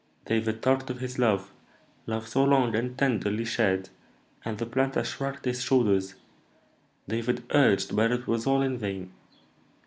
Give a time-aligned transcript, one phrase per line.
[0.25, 1.51] David talked of his love,
[2.07, 3.89] love so long and tenderly shared,
[4.43, 6.15] and the planter shrugged his shoulders;
[7.07, 9.13] David urged, but it was all in vain.